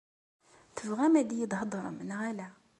Tebɣam 0.75 1.13
ad 1.21 1.29
iyi-d-hedrem, 1.31 1.97
neɣ 2.03 2.19
ala? 2.29 2.49